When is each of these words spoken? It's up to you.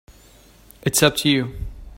It's 0.81 1.03
up 1.03 1.15
to 1.17 1.29
you. 1.29 1.53